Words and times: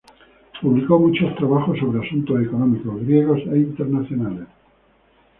Publicó 0.59 0.97
muchos 0.97 1.35
trabajos 1.35 1.77
sobre 1.77 2.03
asuntos 2.03 2.41
económicos 2.41 2.99
griegos 3.05 3.37
e 3.53 3.57
internacionales. 3.59 4.47